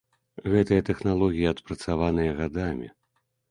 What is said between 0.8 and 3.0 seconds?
тэхналогіі адпрацаваныя гадамі.